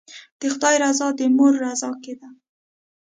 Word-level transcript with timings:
د 0.39 0.41
خدای 0.53 0.75
رضا 0.83 1.07
د 1.19 1.21
مور 1.37 1.53
رضا 1.65 1.91
کې 2.03 2.13
ده. 2.19 2.29